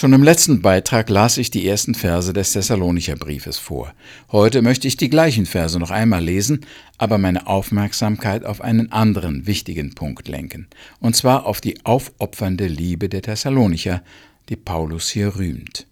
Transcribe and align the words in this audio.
Schon 0.00 0.14
im 0.14 0.22
letzten 0.22 0.62
Beitrag 0.62 1.10
las 1.10 1.36
ich 1.36 1.50
die 1.50 1.68
ersten 1.68 1.94
Verse 1.94 2.32
des 2.32 2.54
Thessalonicher 2.54 3.16
Briefes 3.16 3.58
vor. 3.58 3.92
Heute 4.32 4.62
möchte 4.62 4.88
ich 4.88 4.96
die 4.96 5.10
gleichen 5.10 5.44
Verse 5.44 5.78
noch 5.78 5.90
einmal 5.90 6.24
lesen, 6.24 6.64
aber 6.96 7.18
meine 7.18 7.46
Aufmerksamkeit 7.46 8.46
auf 8.46 8.62
einen 8.62 8.90
anderen 8.92 9.46
wichtigen 9.46 9.94
Punkt 9.94 10.26
lenken, 10.26 10.68
und 11.00 11.16
zwar 11.16 11.44
auf 11.44 11.60
die 11.60 11.84
aufopfernde 11.84 12.66
Liebe 12.66 13.10
der 13.10 13.20
Thessalonicher, 13.20 14.02
die 14.48 14.56
Paulus 14.56 15.10
hier 15.10 15.36
rühmt. 15.36 15.86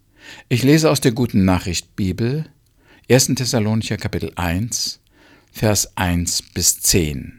Ich 0.47 0.63
lese 0.63 0.89
aus 0.89 1.01
der 1.01 1.11
Guten 1.11 1.45
Nachricht 1.45 1.95
Bibel 1.95 2.45
1. 3.11 3.35
Thessalonicher 3.35 3.97
Kapitel 3.97 4.31
1, 4.35 5.01
Vers 5.51 5.95
1 5.97 6.45
bis 6.55 6.81
10. 6.81 7.38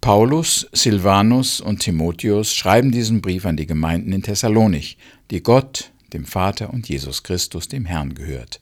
Paulus, 0.00 0.68
Silvanus 0.72 1.60
und 1.60 1.80
Timotheus 1.80 2.54
schreiben 2.54 2.92
diesen 2.92 3.20
Brief 3.20 3.44
an 3.44 3.56
die 3.56 3.66
Gemeinden 3.66 4.12
in 4.12 4.22
Thessalonich, 4.22 4.96
die 5.30 5.42
Gott, 5.42 5.90
dem 6.12 6.24
Vater 6.24 6.72
und 6.72 6.88
Jesus 6.88 7.24
Christus, 7.24 7.68
dem 7.68 7.84
Herrn 7.84 8.14
gehört. 8.14 8.60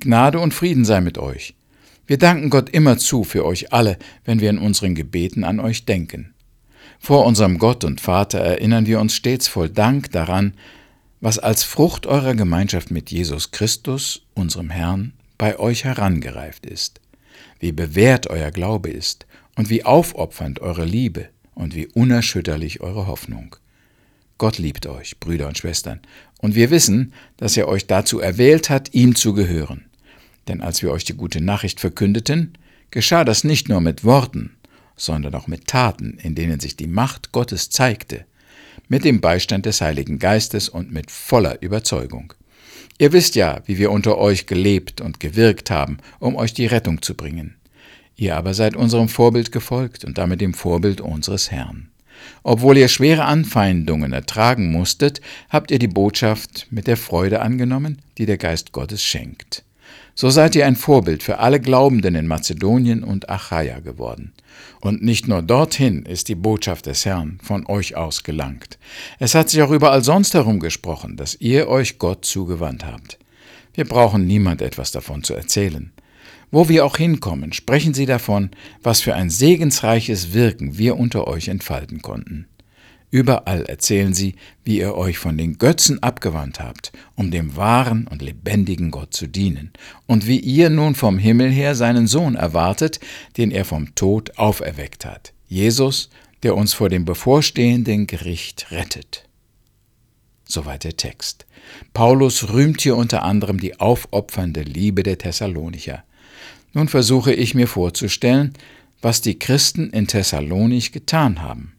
Gnade 0.00 0.40
und 0.40 0.52
Frieden 0.52 0.84
sei 0.84 1.00
mit 1.00 1.18
euch. 1.18 1.54
Wir 2.06 2.18
danken 2.18 2.50
Gott 2.50 2.68
immerzu 2.68 3.22
für 3.22 3.44
euch 3.44 3.72
alle, 3.72 3.96
wenn 4.24 4.40
wir 4.40 4.50
in 4.50 4.58
unseren 4.58 4.94
Gebeten 4.94 5.44
an 5.44 5.60
euch 5.60 5.84
denken. 5.84 6.34
Vor 6.98 7.26
unserem 7.26 7.58
Gott 7.58 7.84
und 7.84 8.00
Vater 8.00 8.40
erinnern 8.40 8.86
wir 8.86 9.00
uns 9.00 9.14
stets 9.14 9.48
voll 9.48 9.70
Dank 9.70 10.10
daran, 10.10 10.54
was 11.20 11.38
als 11.38 11.62
Frucht 11.62 12.06
eurer 12.06 12.34
Gemeinschaft 12.34 12.90
mit 12.90 13.10
Jesus 13.10 13.52
Christus, 13.52 14.22
unserem 14.34 14.70
Herrn, 14.70 15.12
bei 15.38 15.58
euch 15.58 15.84
herangereift 15.84 16.66
ist, 16.66 17.00
wie 17.60 17.72
bewährt 17.72 18.28
euer 18.28 18.50
Glaube 18.50 18.90
ist 18.90 19.26
und 19.56 19.70
wie 19.70 19.84
aufopfernd 19.84 20.60
eure 20.60 20.84
Liebe 20.84 21.28
und 21.54 21.74
wie 21.74 21.86
unerschütterlich 21.86 22.80
eure 22.80 23.06
Hoffnung. 23.06 23.56
Gott 24.38 24.58
liebt 24.58 24.86
euch, 24.86 25.20
Brüder 25.20 25.46
und 25.46 25.58
Schwestern, 25.58 26.00
und 26.38 26.54
wir 26.54 26.70
wissen, 26.70 27.12
dass 27.36 27.56
er 27.56 27.68
euch 27.68 27.86
dazu 27.86 28.18
erwählt 28.18 28.70
hat, 28.70 28.92
ihm 28.92 29.14
zu 29.14 29.34
gehören. 29.34 29.84
Denn 30.48 30.60
als 30.60 30.82
wir 30.82 30.90
euch 30.90 31.04
die 31.04 31.14
gute 31.14 31.40
Nachricht 31.40 31.78
verkündeten, 31.78 32.58
geschah 32.90 33.24
das 33.24 33.44
nicht 33.44 33.68
nur 33.68 33.80
mit 33.80 34.04
Worten, 34.04 34.56
sondern 34.96 35.34
auch 35.34 35.46
mit 35.46 35.68
Taten, 35.68 36.18
in 36.22 36.34
denen 36.34 36.58
sich 36.58 36.76
die 36.76 36.88
Macht 36.88 37.32
Gottes 37.32 37.70
zeigte, 37.70 38.24
mit 38.88 39.04
dem 39.04 39.20
Beistand 39.20 39.66
des 39.66 39.80
Heiligen 39.80 40.18
Geistes 40.18 40.68
und 40.68 40.92
mit 40.92 41.10
voller 41.10 41.62
Überzeugung. 41.62 42.34
Ihr 42.98 43.12
wisst 43.12 43.36
ja, 43.36 43.62
wie 43.66 43.78
wir 43.78 43.90
unter 43.90 44.18
euch 44.18 44.46
gelebt 44.46 45.00
und 45.00 45.20
gewirkt 45.20 45.70
haben, 45.70 45.98
um 46.18 46.36
euch 46.36 46.52
die 46.52 46.66
Rettung 46.66 47.00
zu 47.02 47.14
bringen. 47.14 47.54
Ihr 48.16 48.36
aber 48.36 48.54
seid 48.54 48.76
unserem 48.76 49.08
Vorbild 49.08 49.52
gefolgt 49.52 50.04
und 50.04 50.18
damit 50.18 50.40
dem 50.40 50.54
Vorbild 50.54 51.00
unseres 51.00 51.50
Herrn. 51.50 51.88
Obwohl 52.42 52.76
ihr 52.76 52.88
schwere 52.88 53.24
Anfeindungen 53.24 54.12
ertragen 54.12 54.70
musstet, 54.70 55.20
habt 55.48 55.70
ihr 55.70 55.78
die 55.78 55.88
Botschaft 55.88 56.66
mit 56.70 56.86
der 56.86 56.96
Freude 56.96 57.40
angenommen, 57.40 58.00
die 58.18 58.26
der 58.26 58.38
Geist 58.38 58.72
Gottes 58.72 59.02
schenkt. 59.02 59.64
So 60.14 60.28
seid 60.28 60.54
ihr 60.54 60.66
ein 60.66 60.76
Vorbild 60.76 61.22
für 61.22 61.38
alle 61.38 61.58
Glaubenden 61.58 62.14
in 62.14 62.26
Mazedonien 62.26 63.02
und 63.02 63.30
Achaia 63.30 63.80
geworden. 63.80 64.32
Und 64.80 65.02
nicht 65.02 65.26
nur 65.26 65.42
dorthin 65.42 66.04
ist 66.04 66.28
die 66.28 66.34
Botschaft 66.34 66.86
des 66.86 67.06
Herrn 67.06 67.38
von 67.42 67.66
euch 67.66 67.96
aus 67.96 68.22
gelangt. 68.22 68.78
Es 69.18 69.34
hat 69.34 69.48
sich 69.48 69.62
auch 69.62 69.70
überall 69.70 70.04
sonst 70.04 70.34
herum 70.34 70.60
gesprochen, 70.60 71.16
dass 71.16 71.40
ihr 71.40 71.68
euch 71.68 71.98
Gott 71.98 72.26
zugewandt 72.26 72.84
habt. 72.84 73.18
Wir 73.74 73.86
brauchen 73.86 74.26
niemand 74.26 74.60
etwas 74.60 74.92
davon 74.92 75.22
zu 75.22 75.32
erzählen. 75.32 75.92
Wo 76.54 76.68
wir 76.68 76.84
auch 76.84 76.98
hinkommen, 76.98 77.54
sprechen 77.54 77.94
Sie 77.94 78.04
davon, 78.04 78.50
was 78.82 79.00
für 79.00 79.14
ein 79.14 79.30
segensreiches 79.30 80.34
Wirken 80.34 80.76
wir 80.76 80.98
unter 80.98 81.26
euch 81.26 81.48
entfalten 81.48 82.02
konnten. 82.02 82.46
Überall 83.10 83.62
erzählen 83.64 84.12
Sie, 84.12 84.34
wie 84.62 84.78
ihr 84.78 84.94
euch 84.94 85.16
von 85.16 85.38
den 85.38 85.56
Götzen 85.56 86.02
abgewandt 86.02 86.60
habt, 86.60 86.92
um 87.14 87.30
dem 87.30 87.56
wahren 87.56 88.06
und 88.06 88.20
lebendigen 88.20 88.90
Gott 88.90 89.14
zu 89.14 89.26
dienen, 89.28 89.72
und 90.06 90.26
wie 90.26 90.38
ihr 90.38 90.68
nun 90.68 90.94
vom 90.94 91.18
Himmel 91.18 91.50
her 91.50 91.74
seinen 91.74 92.06
Sohn 92.06 92.36
erwartet, 92.36 93.00
den 93.38 93.50
er 93.50 93.64
vom 93.64 93.94
Tod 93.94 94.36
auferweckt 94.36 95.06
hat, 95.06 95.32
Jesus, 95.48 96.10
der 96.42 96.54
uns 96.54 96.74
vor 96.74 96.90
dem 96.90 97.06
bevorstehenden 97.06 98.06
Gericht 98.06 98.70
rettet. 98.70 99.26
Soweit 100.44 100.84
der 100.84 100.98
Text. 100.98 101.46
Paulus 101.94 102.50
rühmt 102.50 102.82
hier 102.82 102.96
unter 102.96 103.22
anderem 103.22 103.58
die 103.58 103.80
aufopfernde 103.80 104.62
Liebe 104.62 105.02
der 105.02 105.16
Thessalonicher. 105.16 106.04
Nun 106.74 106.88
versuche 106.88 107.32
ich 107.32 107.54
mir 107.54 107.68
vorzustellen, 107.68 108.54
was 109.02 109.20
die 109.20 109.38
Christen 109.38 109.90
in 109.90 110.06
Thessalonich 110.06 110.92
getan 110.92 111.42
haben. 111.42 111.74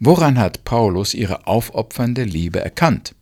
Woran 0.00 0.38
hat 0.38 0.64
Paulus 0.64 1.14
ihre 1.14 1.46
aufopfernde 1.46 2.24
Liebe 2.24 2.60
erkannt? 2.60 3.14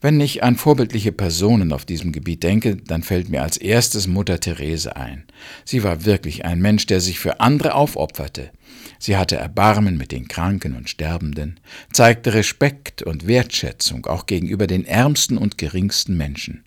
Wenn 0.00 0.20
ich 0.20 0.42
an 0.42 0.56
vorbildliche 0.56 1.10
Personen 1.10 1.72
auf 1.72 1.84
diesem 1.84 2.12
Gebiet 2.12 2.42
denke, 2.42 2.76
dann 2.76 3.02
fällt 3.02 3.30
mir 3.30 3.42
als 3.42 3.56
erstes 3.56 4.06
Mutter 4.06 4.38
Therese 4.38 4.94
ein. 4.94 5.24
Sie 5.64 5.82
war 5.82 6.04
wirklich 6.04 6.44
ein 6.44 6.60
Mensch, 6.60 6.86
der 6.86 7.00
sich 7.00 7.18
für 7.18 7.40
andere 7.40 7.74
aufopferte. 7.74 8.50
Sie 8.98 9.16
hatte 9.16 9.36
Erbarmen 9.36 9.96
mit 9.96 10.12
den 10.12 10.28
Kranken 10.28 10.76
und 10.76 10.90
Sterbenden, 10.90 11.58
zeigte 11.92 12.34
Respekt 12.34 13.02
und 13.02 13.26
Wertschätzung 13.26 14.06
auch 14.06 14.26
gegenüber 14.26 14.66
den 14.66 14.84
ärmsten 14.84 15.38
und 15.38 15.58
geringsten 15.58 16.16
Menschen 16.16 16.64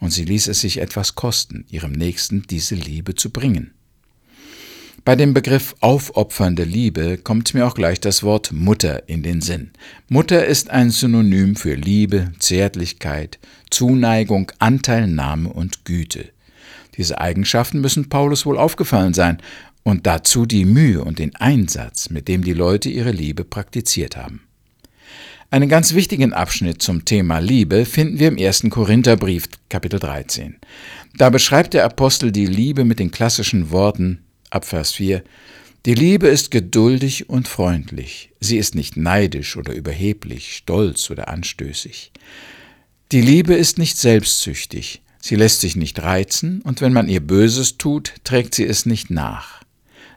und 0.00 0.12
sie 0.12 0.24
ließ 0.24 0.48
es 0.48 0.60
sich 0.60 0.78
etwas 0.78 1.14
kosten, 1.14 1.64
ihrem 1.70 1.92
Nächsten 1.92 2.44
diese 2.48 2.74
Liebe 2.74 3.14
zu 3.14 3.30
bringen. 3.30 3.72
Bei 5.04 5.16
dem 5.16 5.32
Begriff 5.32 5.74
aufopfernde 5.80 6.64
Liebe 6.64 7.16
kommt 7.16 7.54
mir 7.54 7.66
auch 7.66 7.74
gleich 7.74 8.00
das 8.00 8.22
Wort 8.22 8.52
Mutter 8.52 9.08
in 9.08 9.22
den 9.22 9.40
Sinn. 9.40 9.70
Mutter 10.08 10.44
ist 10.44 10.70
ein 10.70 10.90
Synonym 10.90 11.56
für 11.56 11.74
Liebe, 11.74 12.32
Zärtlichkeit, 12.38 13.38
Zuneigung, 13.70 14.52
Anteilnahme 14.58 15.48
und 15.48 15.84
Güte. 15.84 16.30
Diese 16.96 17.20
Eigenschaften 17.20 17.80
müssen 17.80 18.08
Paulus 18.08 18.44
wohl 18.44 18.58
aufgefallen 18.58 19.14
sein 19.14 19.38
und 19.82 20.06
dazu 20.06 20.44
die 20.44 20.64
Mühe 20.66 21.02
und 21.02 21.18
den 21.18 21.34
Einsatz, 21.36 22.10
mit 22.10 22.28
dem 22.28 22.44
die 22.44 22.52
Leute 22.52 22.90
ihre 22.90 23.12
Liebe 23.12 23.44
praktiziert 23.44 24.16
haben. 24.16 24.47
Einen 25.50 25.70
ganz 25.70 25.94
wichtigen 25.94 26.34
Abschnitt 26.34 26.82
zum 26.82 27.06
Thema 27.06 27.38
Liebe 27.38 27.86
finden 27.86 28.18
wir 28.18 28.28
im 28.28 28.36
ersten 28.36 28.68
Korintherbrief, 28.68 29.48
Kapitel 29.70 29.98
13. 29.98 30.56
Da 31.16 31.30
beschreibt 31.30 31.72
der 31.72 31.86
Apostel 31.86 32.32
die 32.32 32.44
Liebe 32.44 32.84
mit 32.84 32.98
den 32.98 33.10
klassischen 33.10 33.70
Worten 33.70 34.18
ab 34.50 34.66
Vers 34.66 34.92
4. 34.92 35.22
Die 35.86 35.94
Liebe 35.94 36.28
ist 36.28 36.50
geduldig 36.50 37.30
und 37.30 37.48
freundlich. 37.48 38.28
Sie 38.40 38.58
ist 38.58 38.74
nicht 38.74 38.98
neidisch 38.98 39.56
oder 39.56 39.72
überheblich, 39.72 40.54
stolz 40.54 41.08
oder 41.10 41.28
anstößig. 41.28 42.12
Die 43.10 43.22
Liebe 43.22 43.54
ist 43.54 43.78
nicht 43.78 43.96
selbstsüchtig. 43.96 45.00
Sie 45.18 45.36
lässt 45.36 45.62
sich 45.62 45.76
nicht 45.76 46.02
reizen 46.02 46.60
und 46.60 46.82
wenn 46.82 46.92
man 46.92 47.08
ihr 47.08 47.20
Böses 47.20 47.78
tut, 47.78 48.12
trägt 48.22 48.54
sie 48.54 48.66
es 48.66 48.84
nicht 48.84 49.08
nach. 49.08 49.62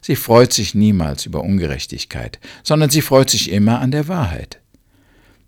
Sie 0.01 0.17
freut 0.17 0.51
sich 0.51 0.75
niemals 0.75 1.25
über 1.25 1.41
Ungerechtigkeit, 1.41 2.41
sondern 2.63 2.89
sie 2.89 3.01
freut 3.01 3.29
sich 3.29 3.49
immer 3.49 3.79
an 3.79 3.91
der 3.91 4.09
Wahrheit. 4.09 4.60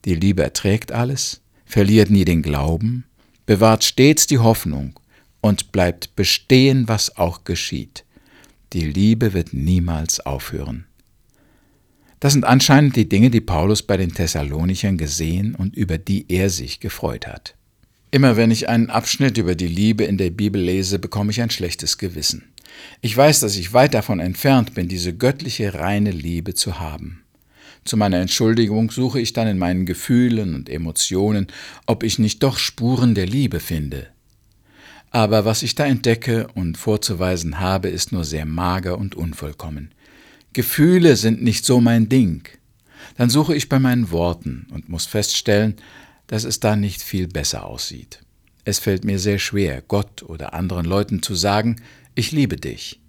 Die 0.06 0.16
Liebe 0.16 0.44
erträgt 0.44 0.92
alles, 0.92 1.42
verliert 1.66 2.10
nie 2.10 2.26
den 2.26 2.42
Glauben, 2.42 3.06
bewahrt 3.46 3.84
stets 3.84 4.28
die 4.28 4.40
Hoffnung 4.40 5.00
und 5.42 5.72
bleibt 5.72 6.16
bestehen, 6.16 6.88
was 6.88 7.18
auch 7.18 7.44
geschieht. 7.44 8.06
Die 8.74 8.86
Liebe 8.86 9.34
wird 9.34 9.54
niemals 9.54 10.20
aufhören. 10.20 10.86
Das 12.20 12.34
sind 12.34 12.46
anscheinend 12.46 12.96
die 12.96 13.10
Dinge, 13.10 13.30
die 13.30 13.42
Paulus 13.42 13.84
bei 13.84 13.98
den 13.98 14.14
Thessalonichern 14.14 14.98
gesehen 14.98 15.56
und 15.56 15.76
über 15.76 15.98
die 15.98 16.26
er 16.30 16.50
sich 16.50 16.80
gefreut 16.80 17.28
hat. 17.28 17.56
Immer 18.12 18.38
wenn 18.38 18.52
ich 18.52 18.70
einen 18.70 18.90
Abschnitt 18.90 19.38
über 19.38 19.56
die 19.56 19.68
Liebe 19.68 20.06
in 20.06 20.18
der 20.18 20.30
Bibel 20.30 20.62
lese, 20.62 21.00
bekomme 21.00 21.32
ich 21.32 21.42
ein 21.42 21.50
schlechtes 21.50 21.98
Gewissen. 21.98 22.54
Ich 23.02 23.16
weiß, 23.16 23.42
dass 23.42 23.58
ich 23.58 23.74
weit 23.74 23.94
davon 23.94 24.20
entfernt 24.20 24.74
bin, 24.74 24.88
diese 24.88 25.14
göttliche 25.14 25.74
reine 25.74 26.12
Liebe 26.12 26.54
zu 26.54 26.80
haben. 26.80 27.23
Zu 27.86 27.98
meiner 27.98 28.20
Entschuldigung 28.20 28.92
suche 28.92 29.20
ich 29.20 29.34
dann 29.34 29.48
in 29.48 29.58
meinen 29.58 29.86
Gefühlen 29.86 30.56
und 30.56 30.70
Emotionen, 30.70 31.48
ob 31.86 32.04
ich 32.04 32.20
nicht 32.20 32.42
doch 32.44 32.58
Spuren 32.58 33.14
der 33.14 33.26
Liebe 33.26 33.60
finde. 33.60 34.08
Aber 35.12 35.46
was 35.46 35.62
ich 35.64 35.76
da 35.76 35.86
entdecke 35.86 36.48
und 36.56 36.78
vorzuweisen 36.78 37.60
habe, 37.60 37.90
ist 37.90 38.12
nur 38.12 38.24
sehr 38.24 38.46
mager 38.46 38.98
und 38.98 39.16
unvollkommen. 39.16 39.92
Gefühle 40.54 41.16
sind 41.18 41.44
nicht 41.44 41.66
so 41.66 41.82
mein 41.82 42.10
Ding. 42.10 42.48
Dann 43.18 43.30
suche 43.30 43.56
ich 43.56 43.70
bei 43.70 43.80
meinen 43.80 44.12
Worten 44.12 44.68
und 44.72 44.90
muss 44.90 45.06
feststellen, 45.06 45.76
dass 46.28 46.46
es 46.46 46.60
da 46.60 46.76
nicht 46.76 47.04
viel 47.04 47.28
besser 47.28 47.66
aussieht. 47.66 48.22
Es 48.66 48.80
fällt 48.80 49.04
mir 49.04 49.20
sehr 49.20 49.40
schwer, 49.40 49.84
Gott 49.88 50.24
oder 50.24 50.54
anderen 50.54 50.86
Leuten 50.86 51.22
zu 51.22 51.36
sagen, 51.36 51.76
ich 52.16 52.32
liebe 52.32 52.56
dich. 52.56 53.03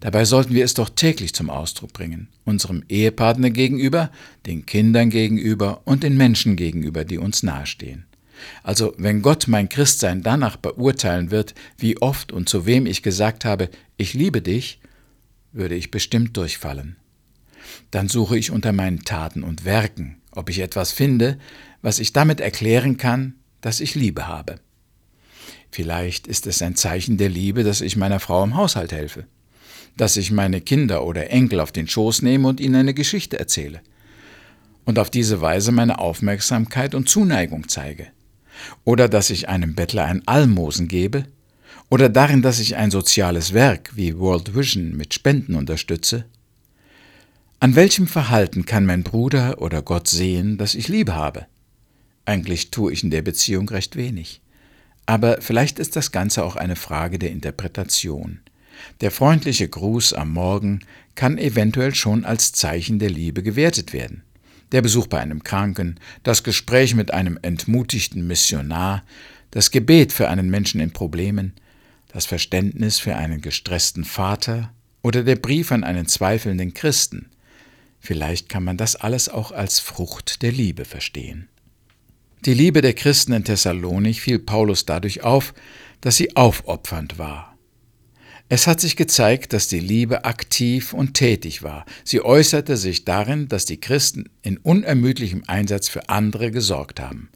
Dabei 0.00 0.24
sollten 0.24 0.54
wir 0.54 0.64
es 0.64 0.74
doch 0.74 0.90
täglich 0.90 1.34
zum 1.34 1.50
Ausdruck 1.50 1.92
bringen, 1.92 2.28
unserem 2.44 2.84
Ehepartner 2.88 3.50
gegenüber, 3.50 4.10
den 4.44 4.66
Kindern 4.66 5.10
gegenüber 5.10 5.82
und 5.84 6.02
den 6.02 6.16
Menschen 6.16 6.56
gegenüber, 6.56 7.04
die 7.04 7.18
uns 7.18 7.42
nahestehen. 7.42 8.04
Also 8.62 8.94
wenn 8.98 9.22
Gott 9.22 9.48
mein 9.48 9.68
Christsein 9.68 10.22
danach 10.22 10.56
beurteilen 10.56 11.30
wird, 11.30 11.54
wie 11.78 12.00
oft 12.00 12.32
und 12.32 12.48
zu 12.48 12.66
wem 12.66 12.86
ich 12.86 13.02
gesagt 13.02 13.44
habe, 13.44 13.70
ich 13.96 14.12
liebe 14.12 14.42
dich, 14.42 14.80
würde 15.52 15.74
ich 15.74 15.90
bestimmt 15.90 16.36
durchfallen. 16.36 16.96
Dann 17.90 18.08
suche 18.08 18.38
ich 18.38 18.50
unter 18.50 18.72
meinen 18.72 19.04
Taten 19.04 19.42
und 19.42 19.64
Werken, 19.64 20.20
ob 20.32 20.50
ich 20.50 20.58
etwas 20.60 20.92
finde, 20.92 21.38
was 21.82 21.98
ich 21.98 22.12
damit 22.12 22.40
erklären 22.40 22.98
kann, 22.98 23.34
dass 23.62 23.80
ich 23.80 23.94
Liebe 23.94 24.26
habe. 24.26 24.56
Vielleicht 25.70 26.26
ist 26.26 26.46
es 26.46 26.62
ein 26.62 26.76
Zeichen 26.76 27.16
der 27.16 27.28
Liebe, 27.28 27.64
dass 27.64 27.80
ich 27.80 27.96
meiner 27.96 28.20
Frau 28.20 28.44
im 28.44 28.56
Haushalt 28.56 28.92
helfe, 28.92 29.26
dass 29.96 30.16
ich 30.16 30.30
meine 30.30 30.60
Kinder 30.60 31.04
oder 31.04 31.30
Enkel 31.30 31.60
auf 31.60 31.72
den 31.72 31.88
Schoß 31.88 32.22
nehme 32.22 32.48
und 32.48 32.60
ihnen 32.60 32.76
eine 32.76 32.94
Geschichte 32.94 33.38
erzähle 33.38 33.80
und 34.86 34.98
auf 34.98 35.10
diese 35.10 35.40
Weise 35.42 35.72
meine 35.72 35.98
Aufmerksamkeit 35.98 36.94
und 36.94 37.08
Zuneigung 37.08 37.68
zeige, 37.68 38.06
oder 38.84 39.08
dass 39.08 39.30
ich 39.30 39.48
einem 39.48 39.74
Bettler 39.74 40.04
ein 40.04 40.26
Almosen 40.26 40.88
gebe, 40.88 41.24
oder 41.88 42.08
darin, 42.08 42.42
dass 42.42 42.58
ich 42.58 42.76
ein 42.76 42.90
soziales 42.90 43.52
Werk 43.52 43.92
wie 43.94 44.18
World 44.18 44.56
Vision 44.56 44.96
mit 44.96 45.14
Spenden 45.14 45.54
unterstütze? 45.54 46.24
An 47.60 47.74
welchem 47.74 48.06
Verhalten 48.06 48.66
kann 48.66 48.86
mein 48.86 49.02
Bruder 49.02 49.60
oder 49.60 49.82
Gott 49.82 50.08
sehen, 50.08 50.58
dass 50.58 50.74
ich 50.74 50.88
Liebe 50.88 51.14
habe? 51.14 51.46
Eigentlich 52.24 52.70
tue 52.70 52.92
ich 52.92 53.04
in 53.04 53.10
der 53.10 53.22
Beziehung 53.22 53.68
recht 53.68 53.96
wenig. 53.96 54.40
Aber 55.06 55.40
vielleicht 55.40 55.78
ist 55.78 55.94
das 55.94 56.10
Ganze 56.10 56.44
auch 56.44 56.56
eine 56.56 56.76
Frage 56.76 57.18
der 57.18 57.30
Interpretation. 57.30 58.40
Der 59.00 59.10
freundliche 59.10 59.68
Gruß 59.68 60.12
am 60.12 60.32
Morgen 60.32 60.80
kann 61.14 61.38
eventuell 61.38 61.94
schon 61.94 62.24
als 62.24 62.52
Zeichen 62.52 62.98
der 62.98 63.10
Liebe 63.10 63.42
gewertet 63.42 63.92
werden. 63.92 64.22
Der 64.72 64.82
Besuch 64.82 65.06
bei 65.06 65.20
einem 65.20 65.44
Kranken, 65.44 66.00
das 66.22 66.42
Gespräch 66.42 66.94
mit 66.94 67.12
einem 67.12 67.38
entmutigten 67.42 68.26
Missionar, 68.26 69.04
das 69.50 69.70
Gebet 69.70 70.12
für 70.12 70.28
einen 70.28 70.50
Menschen 70.50 70.80
in 70.80 70.92
Problemen, 70.92 71.54
das 72.08 72.26
Verständnis 72.26 72.98
für 72.98 73.16
einen 73.16 73.40
gestressten 73.40 74.04
Vater 74.04 74.72
oder 75.02 75.22
der 75.22 75.36
Brief 75.36 75.70
an 75.70 75.84
einen 75.84 76.06
zweifelnden 76.06 76.74
Christen. 76.74 77.30
Vielleicht 78.00 78.48
kann 78.48 78.64
man 78.64 78.76
das 78.76 78.96
alles 78.96 79.28
auch 79.28 79.52
als 79.52 79.78
Frucht 79.78 80.42
der 80.42 80.52
Liebe 80.52 80.84
verstehen. 80.84 81.48
Die 82.44 82.54
Liebe 82.54 82.80
der 82.80 82.92
Christen 82.92 83.32
in 83.32 83.44
Thessalonik 83.44 84.20
fiel 84.20 84.38
Paulus 84.38 84.84
dadurch 84.84 85.22
auf, 85.24 85.54
dass 86.00 86.16
sie 86.16 86.36
aufopfernd 86.36 87.18
war. 87.18 87.55
Es 88.48 88.68
hat 88.68 88.80
sich 88.80 88.94
gezeigt, 88.94 89.52
dass 89.52 89.66
die 89.66 89.80
Liebe 89.80 90.24
aktiv 90.24 90.92
und 90.92 91.14
tätig 91.14 91.64
war. 91.64 91.84
Sie 92.04 92.22
äußerte 92.22 92.76
sich 92.76 93.04
darin, 93.04 93.48
dass 93.48 93.64
die 93.64 93.80
Christen 93.80 94.30
in 94.42 94.58
unermüdlichem 94.58 95.42
Einsatz 95.48 95.88
für 95.88 96.08
andere 96.08 96.52
gesorgt 96.52 97.00
haben. 97.00 97.28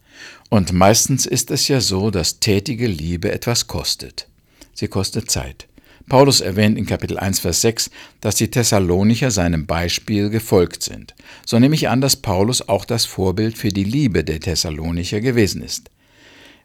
Und 0.49 0.71
meistens 0.71 1.25
ist 1.25 1.51
es 1.51 1.67
ja 1.67 1.81
so, 1.81 2.11
dass 2.11 2.39
tätige 2.39 2.87
Liebe 2.87 3.29
etwas 3.31 3.67
kostet. 3.67 4.27
Sie 4.73 4.87
kostet 4.87 5.29
Zeit. 5.29 5.67
Paulus 6.07 6.39
erwähnt 6.39 6.77
in 6.77 6.85
Kapitel 6.85 7.17
1, 7.17 7.39
Vers 7.39 7.61
6, 7.61 7.89
dass 8.21 8.35
die 8.35 8.49
Thessalonicher 8.49 9.31
seinem 9.31 9.65
Beispiel 9.65 10.29
gefolgt 10.29 10.81
sind. 10.83 11.13
So 11.45 11.59
nehme 11.59 11.75
ich 11.75 11.89
an, 11.89 12.01
dass 12.01 12.15
Paulus 12.15 12.67
auch 12.67 12.85
das 12.85 13.05
Vorbild 13.05 13.57
für 13.57 13.69
die 13.69 13.83
Liebe 13.83 14.23
der 14.23 14.39
Thessalonicher 14.39 15.19
gewesen 15.19 15.61
ist. 15.61 15.89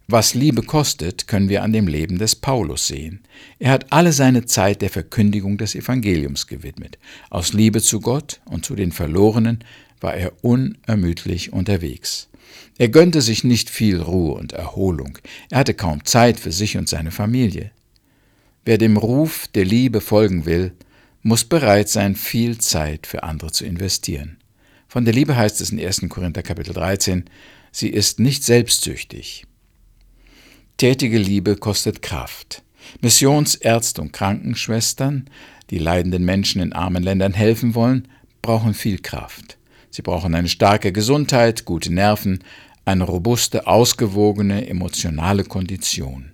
Was 0.09 0.35
Liebe 0.35 0.63
kostet, 0.63 1.27
können 1.27 1.49
wir 1.49 1.65
an 1.65 1.73
dem 1.73 1.89
Leben 1.89 2.19
des 2.19 2.37
Paulus 2.37 2.87
sehen. 2.87 3.25
Er 3.59 3.73
hat 3.73 3.93
alle 3.93 4.13
seine 4.13 4.45
Zeit 4.45 4.81
der 4.81 4.91
Verkündigung 4.91 5.59
des 5.59 5.75
Evangeliums 5.75 6.47
gewidmet. 6.47 6.97
Aus 7.29 7.53
Liebe 7.53 7.83
zu 7.83 7.99
Gott 7.99 8.41
und 8.45 8.65
zu 8.65 8.77
den 8.77 8.93
Verlorenen 8.93 9.65
war 10.01 10.15
er 10.15 10.33
unermüdlich 10.43 11.53
unterwegs. 11.53 12.29
Er 12.79 12.89
gönnte 12.89 13.21
sich 13.21 13.43
nicht 13.43 13.69
viel 13.69 14.01
Ruhe 14.01 14.35
und 14.35 14.53
Erholung. 14.53 15.19
Er 15.51 15.59
hatte 15.59 15.75
kaum 15.75 16.05
Zeit 16.05 16.39
für 16.39 16.53
sich 16.53 16.77
und 16.77 16.89
seine 16.89 17.11
Familie. 17.11 17.73
Wer 18.65 18.79
dem 18.79 18.97
Ruf 18.99 19.49
der 19.57 19.65
Liebe 19.65 20.01
folgen 20.01 20.47
will, 20.47 20.73
muss 21.23 21.43
bereit 21.43 21.89
sein, 21.89 22.15
viel 22.15 22.59
Zeit 22.59 23.09
für 23.09 23.25
andere 23.25 23.51
zu 23.51 23.65
investieren. 23.65 24.37
Von 24.87 25.05
der 25.05 25.15
Liebe 25.15 25.35
heißt 25.35 25.61
es 25.61 25.71
in 25.71 25.85
1. 25.85 26.03
Korinther 26.09 26.45
Kapitel 26.45 26.75
13, 26.75 27.25
sie 27.73 27.89
ist 27.89 28.21
nicht 28.21 28.45
selbstsüchtig. 28.45 29.47
Tätige 30.79 31.17
Liebe 31.17 31.57
kostet 31.57 32.03
Kraft. 32.03 32.63
Missionsärzte 33.01 34.03
und 34.03 34.13
Krankenschwestern, 34.13 35.31
die 35.71 35.79
leidenden 35.79 36.23
Menschen 36.27 36.61
in 36.61 36.75
armen 36.75 37.03
Ländern 37.03 37.33
helfen 37.33 37.75
wollen, 37.75 38.09
brauchen 38.43 38.75
viel 38.75 38.99
Kraft. 38.99 39.57
Sie 39.91 40.03
brauchen 40.03 40.35
eine 40.35 40.51
starke 40.51 40.93
Gesundheit, 40.93 41.65
gute 41.65 41.91
Nerven, 41.91 42.45
eine 42.85 43.05
robuste, 43.05 43.67
ausgewogene, 43.67 44.69
emotionale 44.69 45.45
Kondition. 45.45 46.33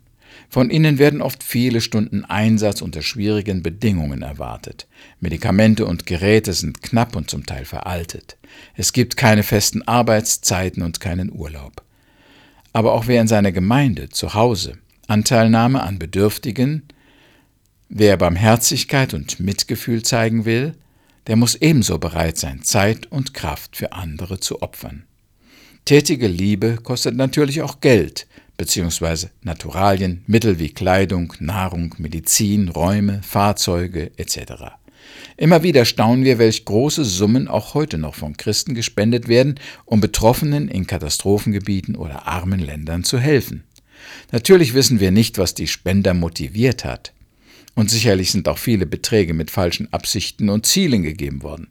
Von 0.48 0.70
ihnen 0.70 0.98
werden 0.98 1.22
oft 1.22 1.44
viele 1.44 1.80
Stunden 1.80 2.24
Einsatz 2.24 2.82
unter 2.82 3.02
schwierigen 3.02 3.62
Bedingungen 3.62 4.22
erwartet. 4.22 4.88
Medikamente 5.20 5.86
und 5.86 6.04
Geräte 6.04 6.52
sind 6.52 6.82
knapp 6.82 7.14
und 7.14 7.30
zum 7.30 7.46
Teil 7.46 7.64
veraltet. 7.64 8.38
Es 8.74 8.92
gibt 8.92 9.16
keine 9.16 9.44
festen 9.44 9.82
Arbeitszeiten 9.82 10.82
und 10.82 10.98
keinen 10.98 11.30
Urlaub. 11.30 11.81
Aber 12.72 12.92
auch 12.92 13.06
wer 13.06 13.20
in 13.20 13.28
seiner 13.28 13.52
Gemeinde, 13.52 14.08
zu 14.08 14.34
Hause, 14.34 14.78
Anteilnahme 15.06 15.82
an 15.82 15.98
Bedürftigen, 15.98 16.84
wer 17.88 18.16
Barmherzigkeit 18.16 19.12
und 19.14 19.40
Mitgefühl 19.40 20.02
zeigen 20.02 20.44
will, 20.44 20.74
der 21.26 21.36
muss 21.36 21.54
ebenso 21.54 21.98
bereit 21.98 22.38
sein, 22.38 22.62
Zeit 22.62 23.06
und 23.06 23.34
Kraft 23.34 23.76
für 23.76 23.92
andere 23.92 24.40
zu 24.40 24.62
opfern. 24.62 25.04
Tätige 25.84 26.28
Liebe 26.28 26.78
kostet 26.82 27.16
natürlich 27.16 27.62
auch 27.62 27.80
Geld, 27.80 28.26
bzw. 28.62 29.26
Naturalien, 29.42 30.22
Mittel 30.28 30.60
wie 30.60 30.68
Kleidung, 30.68 31.32
Nahrung, 31.40 31.96
Medizin, 31.98 32.68
Räume, 32.68 33.20
Fahrzeuge 33.22 34.12
etc. 34.16 34.78
Immer 35.36 35.64
wieder 35.64 35.84
staunen 35.84 36.24
wir, 36.24 36.38
welch 36.38 36.64
große 36.64 37.04
Summen 37.04 37.48
auch 37.48 37.74
heute 37.74 37.98
noch 37.98 38.14
von 38.14 38.36
Christen 38.36 38.76
gespendet 38.76 39.26
werden, 39.26 39.56
um 39.84 40.00
Betroffenen 40.00 40.68
in 40.68 40.86
Katastrophengebieten 40.86 41.96
oder 41.96 42.28
armen 42.28 42.60
Ländern 42.60 43.02
zu 43.02 43.18
helfen. 43.18 43.64
Natürlich 44.30 44.74
wissen 44.74 45.00
wir 45.00 45.10
nicht, 45.10 45.38
was 45.38 45.54
die 45.54 45.66
Spender 45.66 46.14
motiviert 46.14 46.84
hat. 46.84 47.12
Und 47.74 47.90
sicherlich 47.90 48.30
sind 48.30 48.46
auch 48.46 48.58
viele 48.58 48.86
Beträge 48.86 49.34
mit 49.34 49.50
falschen 49.50 49.92
Absichten 49.92 50.50
und 50.50 50.66
Zielen 50.66 51.02
gegeben 51.02 51.42
worden. 51.42 51.68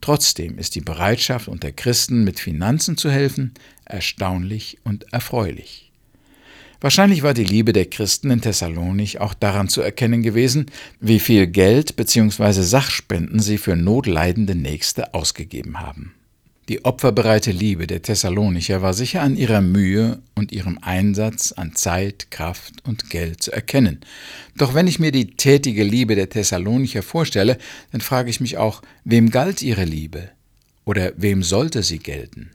Trotzdem 0.00 0.56
ist 0.58 0.76
die 0.76 0.80
Bereitschaft 0.82 1.48
unter 1.48 1.72
Christen 1.72 2.22
mit 2.22 2.38
Finanzen 2.38 2.96
zu 2.96 3.10
helfen 3.10 3.54
erstaunlich 3.88 4.78
und 4.84 5.12
erfreulich. 5.12 5.87
Wahrscheinlich 6.80 7.24
war 7.24 7.34
die 7.34 7.44
Liebe 7.44 7.72
der 7.72 7.86
Christen 7.86 8.30
in 8.30 8.40
Thessalonich 8.40 9.20
auch 9.20 9.34
daran 9.34 9.68
zu 9.68 9.80
erkennen 9.80 10.22
gewesen, 10.22 10.66
wie 11.00 11.18
viel 11.18 11.48
Geld 11.48 11.96
bzw. 11.96 12.62
Sachspenden 12.62 13.40
sie 13.40 13.58
für 13.58 13.74
notleidende 13.74 14.54
Nächste 14.54 15.12
ausgegeben 15.12 15.80
haben. 15.80 16.14
Die 16.68 16.84
opferbereite 16.84 17.50
Liebe 17.50 17.86
der 17.86 18.02
Thessalonicher 18.02 18.82
war 18.82 18.92
sicher 18.92 19.22
an 19.22 19.36
ihrer 19.36 19.62
Mühe 19.62 20.20
und 20.34 20.52
ihrem 20.52 20.78
Einsatz 20.82 21.52
an 21.52 21.74
Zeit, 21.74 22.30
Kraft 22.30 22.86
und 22.86 23.08
Geld 23.08 23.42
zu 23.42 23.50
erkennen. 23.50 24.00
Doch 24.56 24.74
wenn 24.74 24.86
ich 24.86 24.98
mir 24.98 25.10
die 25.10 25.28
tätige 25.28 25.82
Liebe 25.82 26.14
der 26.14 26.28
Thessalonicher 26.28 27.02
vorstelle, 27.02 27.56
dann 27.90 28.02
frage 28.02 28.28
ich 28.28 28.40
mich 28.40 28.58
auch, 28.58 28.82
wem 29.04 29.30
galt 29.30 29.62
ihre 29.62 29.84
Liebe? 29.84 30.28
Oder 30.84 31.12
wem 31.16 31.42
sollte 31.42 31.82
sie 31.82 31.98
gelten? 31.98 32.50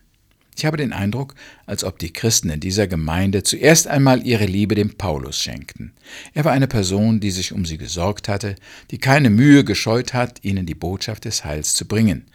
Ich 0.55 0.65
habe 0.65 0.77
den 0.77 0.93
Eindruck, 0.93 1.35
als 1.65 1.83
ob 1.83 1.99
die 1.99 2.13
Christen 2.13 2.49
in 2.49 2.59
dieser 2.59 2.87
Gemeinde 2.87 3.43
zuerst 3.43 3.87
einmal 3.87 4.25
ihre 4.25 4.45
Liebe 4.45 4.75
dem 4.75 4.95
Paulus 4.95 5.39
schenkten. 5.39 5.93
Er 6.33 6.45
war 6.45 6.51
eine 6.51 6.67
Person, 6.67 7.19
die 7.19 7.31
sich 7.31 7.51
um 7.51 7.65
sie 7.65 7.77
gesorgt 7.77 8.29
hatte, 8.29 8.55
die 8.91 8.97
keine 8.97 9.29
Mühe 9.29 9.63
gescheut 9.63 10.13
hat, 10.13 10.43
ihnen 10.43 10.65
die 10.65 10.75
Botschaft 10.75 11.25
des 11.25 11.43
Heils 11.43 11.73
zu 11.73 11.87
bringen. 11.87 12.25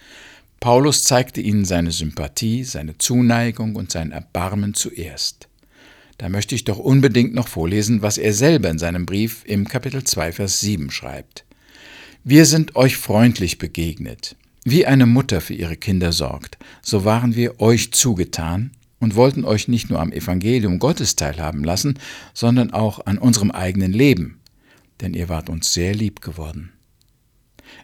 Paulus 0.60 1.04
zeigte 1.04 1.40
ihnen 1.40 1.64
seine 1.64 1.92
Sympathie, 1.92 2.64
seine 2.64 2.98
Zuneigung 2.98 3.76
und 3.76 3.92
sein 3.92 4.10
Erbarmen 4.10 4.74
zuerst. 4.74 5.48
Da 6.18 6.28
möchte 6.28 6.56
ich 6.56 6.64
doch 6.64 6.78
unbedingt 6.78 7.32
noch 7.32 7.46
vorlesen, 7.46 8.02
was 8.02 8.18
er 8.18 8.34
selber 8.34 8.68
in 8.68 8.78
seinem 8.78 9.06
Brief 9.06 9.44
im 9.44 9.68
Kapitel 9.68 10.02
2, 10.02 10.32
Vers 10.32 10.58
7 10.58 10.90
schreibt. 10.90 11.44
Wir 12.24 12.44
sind 12.44 12.74
euch 12.74 12.96
freundlich 12.96 13.58
begegnet. 13.58 14.34
Wie 14.70 14.84
eine 14.84 15.06
Mutter 15.06 15.40
für 15.40 15.54
ihre 15.54 15.78
Kinder 15.78 16.12
sorgt, 16.12 16.58
so 16.82 17.06
waren 17.06 17.34
wir 17.34 17.58
euch 17.58 17.90
zugetan 17.94 18.72
und 18.98 19.14
wollten 19.14 19.46
euch 19.46 19.66
nicht 19.66 19.88
nur 19.88 19.98
am 19.98 20.12
Evangelium 20.12 20.78
Gottes 20.78 21.16
teilhaben 21.16 21.64
lassen, 21.64 21.98
sondern 22.34 22.74
auch 22.74 23.06
an 23.06 23.16
unserem 23.16 23.50
eigenen 23.50 23.94
Leben, 23.94 24.40
denn 25.00 25.14
ihr 25.14 25.30
wart 25.30 25.48
uns 25.48 25.72
sehr 25.72 25.94
lieb 25.94 26.20
geworden. 26.20 26.70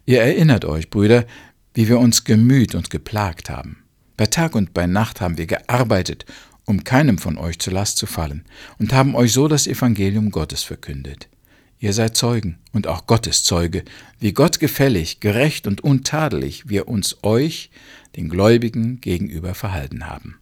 Ihr 0.05 0.21
erinnert 0.21 0.67
euch, 0.67 0.91
Brüder, 0.91 1.25
wie 1.73 1.89
wir 1.89 1.99
uns 1.99 2.25
gemüht 2.25 2.75
und 2.75 2.91
geplagt 2.91 3.49
haben. 3.49 3.79
Bei 4.19 4.27
Tag 4.27 4.55
und 4.55 4.75
bei 4.75 4.87
Nacht 4.87 5.23
haben 5.23 5.39
wir 5.39 5.47
gearbeitet, 5.47 6.27
um 6.67 6.85
keinem 6.85 7.17
von 7.17 7.39
euch 7.39 7.59
zur 7.61 7.73
Last 7.73 7.97
zu 7.97 8.05
fallen, 8.05 8.45
und 8.79 8.93
haben 8.93 9.15
euch 9.15 9.33
so 9.33 9.49
das 9.49 9.67
Evangelium 9.67 10.31
Gottes 10.31 10.63
verkündet. 10.63 11.31
Ihr 11.79 11.93
seid 11.93 12.17
Zeugen 12.17 12.59
und 12.73 12.87
auch 12.87 13.07
Gottes 13.07 13.45
Zeuge, 13.45 13.85
wie 14.19 14.33
Gott 14.33 14.59
gefällig, 14.61 15.21
gerecht 15.21 15.67
und 15.67 15.83
untadelig 15.83 16.69
wir 16.69 16.89
uns 16.89 17.19
euch, 17.23 17.71
den 18.17 18.29
Gläubigen, 18.29 19.01
gegenüber 19.01 19.55
verhalten 19.55 20.07
haben. 20.07 20.39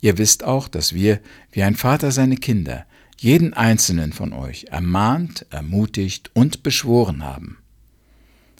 Ihr 0.00 0.18
wisst 0.18 0.44
auch, 0.44 0.68
dass 0.68 0.92
wir, 0.92 1.20
wie 1.52 1.62
ein 1.62 1.74
Vater 1.74 2.12
seine 2.12 2.36
Kinder, 2.36 2.86
jeden 3.18 3.52
einzelnen 3.54 4.12
von 4.12 4.32
euch 4.32 4.66
ermahnt, 4.70 5.46
ermutigt 5.50 6.30
und 6.34 6.62
beschworen 6.62 7.24
haben. 7.24 7.58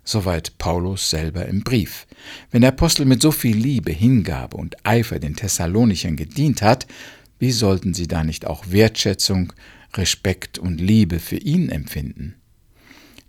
Soweit 0.03 0.57
Paulus 0.59 1.11
selber 1.11 1.47
im 1.47 1.63
Brief. 1.63 2.07
Wenn 2.51 2.63
der 2.63 2.71
Apostel 2.71 3.05
mit 3.05 3.21
so 3.21 3.31
viel 3.31 3.57
Liebe, 3.57 3.93
Hingabe 3.93 4.57
und 4.57 4.87
Eifer 4.87 5.19
den 5.19 5.37
Thessalonichern 5.37 6.17
gedient 6.17 6.63
hat, 6.63 6.87
wie 7.39 7.53
sollten 7.53 7.95
sie 7.95 8.09
da 8.09 8.25
nicht 8.25 8.47
auch 8.47 8.65
Wertschätzung, 8.71 9.53
Respekt 9.95 10.59
und 10.59 10.81
Liebe 10.81 11.19
für 11.19 11.37
ihn 11.37 11.71
empfinden? 11.71 12.35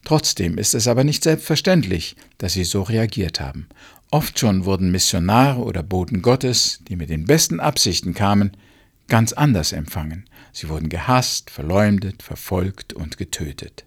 Trotzdem 0.04 0.58
ist 0.58 0.74
es 0.76 0.88
aber 0.88 1.04
nicht 1.04 1.24
selbstverständlich, 1.24 2.16
dass 2.38 2.54
sie 2.54 2.64
so 2.64 2.82
reagiert 2.82 3.40
haben. 3.40 3.68
Oft 4.12 4.40
schon 4.40 4.66
wurden 4.66 4.92
Missionare 4.92 5.62
oder 5.62 5.84
Boten 5.84 6.22
Gottes, 6.22 6.80
die 6.88 6.96
mit 6.96 7.10
den 7.10 7.26
besten 7.26 7.60
Absichten 7.60 8.14
kamen, 8.14 8.52
ganz 9.08 9.34
anders 9.34 9.72
empfangen. 9.72 10.26
Sie 10.52 10.70
wurden 10.70 10.90
gehasst, 10.90 11.50
verleumdet, 11.50 12.24
verfolgt 12.24 12.94
und 12.94 13.18
getötet. 13.18 13.86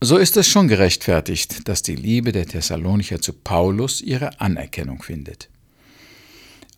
So 0.00 0.16
ist 0.16 0.36
es 0.36 0.48
schon 0.48 0.68
gerechtfertigt, 0.68 1.68
dass 1.68 1.82
die 1.82 1.96
Liebe 1.96 2.32
der 2.32 2.46
Thessalonicher 2.46 3.20
zu 3.20 3.32
Paulus 3.32 4.00
ihre 4.00 4.40
Anerkennung 4.40 5.02
findet. 5.02 5.48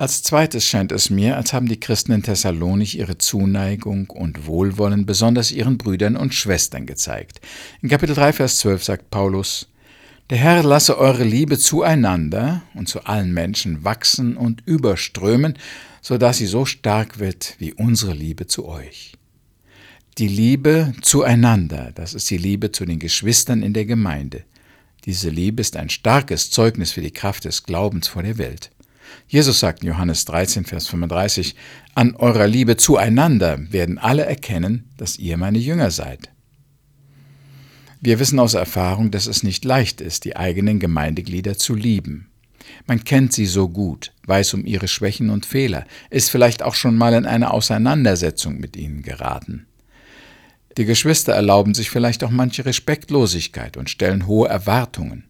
Als 0.00 0.22
zweites 0.22 0.64
scheint 0.64 0.92
es 0.92 1.10
mir, 1.10 1.36
als 1.36 1.52
haben 1.52 1.68
die 1.68 1.78
Christen 1.78 2.12
in 2.12 2.22
Thessalonich 2.22 2.96
ihre 2.96 3.18
Zuneigung 3.18 4.08
und 4.08 4.46
Wohlwollen 4.46 5.04
besonders 5.04 5.52
ihren 5.52 5.76
Brüdern 5.76 6.16
und 6.16 6.32
Schwestern 6.32 6.86
gezeigt. 6.86 7.42
In 7.82 7.90
Kapitel 7.90 8.14
3, 8.14 8.32
Vers 8.32 8.56
12 8.60 8.82
sagt 8.82 9.10
Paulus, 9.10 9.68
Der 10.30 10.38
Herr 10.38 10.62
lasse 10.62 10.96
eure 10.96 11.24
Liebe 11.24 11.58
zueinander 11.58 12.62
und 12.72 12.88
zu 12.88 13.04
allen 13.04 13.34
Menschen 13.34 13.84
wachsen 13.84 14.38
und 14.38 14.62
überströmen, 14.64 15.58
so 16.00 16.16
dass 16.16 16.38
sie 16.38 16.46
so 16.46 16.64
stark 16.64 17.18
wird 17.18 17.56
wie 17.58 17.74
unsere 17.74 18.14
Liebe 18.14 18.46
zu 18.46 18.66
euch. 18.66 19.12
Die 20.16 20.28
Liebe 20.28 20.94
zueinander, 21.02 21.92
das 21.94 22.14
ist 22.14 22.30
die 22.30 22.38
Liebe 22.38 22.72
zu 22.72 22.86
den 22.86 23.00
Geschwistern 23.00 23.62
in 23.62 23.74
der 23.74 23.84
Gemeinde. 23.84 24.44
Diese 25.04 25.28
Liebe 25.28 25.60
ist 25.60 25.76
ein 25.76 25.90
starkes 25.90 26.50
Zeugnis 26.50 26.90
für 26.90 27.02
die 27.02 27.12
Kraft 27.12 27.44
des 27.44 27.64
Glaubens 27.64 28.08
vor 28.08 28.22
der 28.22 28.38
Welt. 28.38 28.70
Jesus 29.28 29.60
sagt 29.60 29.82
in 29.82 29.88
Johannes 29.88 30.24
13, 30.24 30.64
Vers 30.64 30.88
35, 30.88 31.54
An 31.94 32.16
eurer 32.16 32.46
Liebe 32.46 32.76
zueinander 32.76 33.58
werden 33.72 33.98
alle 33.98 34.24
erkennen, 34.24 34.90
dass 34.96 35.18
ihr 35.18 35.36
meine 35.36 35.58
Jünger 35.58 35.90
seid. 35.90 36.30
Wir 38.00 38.18
wissen 38.18 38.38
aus 38.38 38.54
Erfahrung, 38.54 39.10
dass 39.10 39.26
es 39.26 39.42
nicht 39.42 39.64
leicht 39.64 40.00
ist, 40.00 40.24
die 40.24 40.36
eigenen 40.36 40.78
Gemeindeglieder 40.78 41.58
zu 41.58 41.74
lieben. 41.74 42.30
Man 42.86 43.04
kennt 43.04 43.32
sie 43.32 43.46
so 43.46 43.68
gut, 43.68 44.12
weiß 44.26 44.54
um 44.54 44.64
ihre 44.64 44.88
Schwächen 44.88 45.30
und 45.30 45.46
Fehler, 45.46 45.86
ist 46.08 46.30
vielleicht 46.30 46.62
auch 46.62 46.74
schon 46.74 46.96
mal 46.96 47.14
in 47.14 47.26
eine 47.26 47.52
Auseinandersetzung 47.52 48.58
mit 48.58 48.76
ihnen 48.76 49.02
geraten. 49.02 49.66
Die 50.76 50.84
Geschwister 50.84 51.32
erlauben 51.32 51.74
sich 51.74 51.90
vielleicht 51.90 52.24
auch 52.24 52.30
manche 52.30 52.64
Respektlosigkeit 52.64 53.76
und 53.76 53.90
stellen 53.90 54.26
hohe 54.26 54.48
Erwartungen. 54.48 55.24